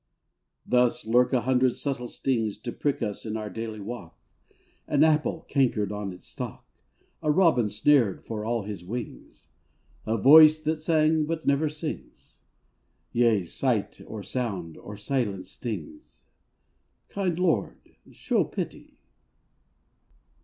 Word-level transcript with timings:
169 0.67 0.83
Thus 0.83 1.05
lurk 1.15 1.31
a 1.31 1.41
hundred 1.41 1.75
subtle 1.75 2.07
stings 2.07 2.57
To 2.57 2.71
prick 2.71 3.03
us 3.03 3.23
in 3.23 3.37
our 3.37 3.51
daily 3.51 3.79
walk: 3.79 4.17
An 4.87 5.03
apple 5.03 5.45
cankered 5.47 5.91
on 5.91 6.11
its 6.11 6.25
stalk, 6.25 6.65
A 7.21 7.29
robin 7.29 7.69
snared 7.69 8.25
for 8.25 8.43
all 8.43 8.63
his 8.63 8.83
wings, 8.83 9.49
A 10.07 10.17
voice 10.17 10.57
that 10.57 10.77
sang 10.77 11.25
but 11.25 11.45
never 11.45 11.69
sings; 11.69 12.39
Yea, 13.11 13.45
sight 13.45 14.01
or 14.07 14.23
sound 14.23 14.75
or 14.75 14.97
silence 14.97 15.51
stings 15.51 16.23
Kind 17.07 17.37
Lord, 17.39 17.95
show 18.09 18.43
pity. 18.43 18.97